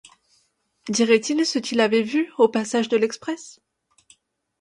Dirait-il 0.89 1.45
ce 1.45 1.59
qu'il 1.59 1.79
avait 1.79 2.01
vu, 2.01 2.31
au 2.39 2.47
passage 2.47 2.89
de 2.89 2.97
l'express? 2.97 3.59